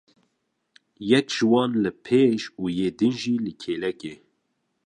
Yek 1.09 1.27
ji 1.35 1.45
wan 1.51 1.71
li 1.83 1.91
pêş 2.05 2.41
û 2.61 2.63
yê 2.77 2.89
din 2.97 3.13
jî 3.21 3.35
li 3.45 3.53
kêlekê. 3.61 4.13